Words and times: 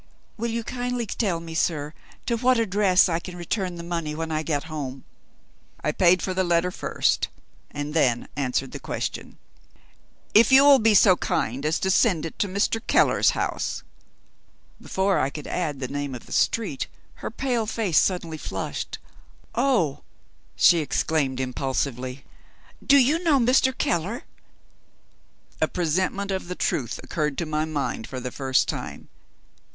"Will 0.35 0.49
you 0.49 0.63
kindly 0.63 1.05
tell 1.05 1.39
me, 1.39 1.53
sir, 1.53 1.93
to 2.25 2.35
what 2.35 2.57
address 2.59 3.07
I 3.07 3.19
can 3.19 3.35
return 3.35 3.75
the 3.75 3.83
money 3.83 4.15
when 4.15 4.31
I 4.31 4.41
get 4.41 4.63
home?" 4.63 5.03
I 5.83 5.91
paid 5.91 6.23
for 6.23 6.33
the 6.33 6.43
letter 6.43 6.71
first, 6.71 7.27
and 7.69 7.93
then 7.93 8.27
answered 8.35 8.71
the 8.71 8.79
question. 8.79 9.37
"If 10.33 10.51
you 10.51 10.65
will 10.65 10.79
be 10.79 10.95
so 10.95 11.15
good 11.15 11.67
as 11.67 11.79
to 11.81 11.91
send 11.91 12.25
it 12.25 12.39
to 12.39 12.47
Mr. 12.47 12.81
Keller's 12.87 13.29
house" 13.37 13.83
Before 14.81 15.19
I 15.19 15.29
could 15.29 15.45
add 15.45 15.79
the 15.79 15.87
name 15.87 16.15
of 16.15 16.25
the 16.25 16.31
street, 16.31 16.87
her 17.21 17.29
pale 17.29 17.67
face 17.67 17.99
suddenly 17.99 18.39
flushed. 18.39 18.97
"Oh!" 19.53 20.01
she 20.55 20.79
exclaimed 20.79 21.39
impulsively, 21.39 22.25
"do 22.83 22.97
you 22.97 23.23
know 23.23 23.37
Mr. 23.39 23.71
Keller?" 23.77 24.23
A 25.61 25.67
presentiment 25.67 26.31
of 26.31 26.47
the 26.47 26.55
truth 26.55 26.99
occurred 27.03 27.37
to 27.37 27.45
my 27.45 27.65
mind 27.65 28.07
for 28.07 28.19
the 28.19 28.31
first 28.31 28.67
time. 28.67 29.07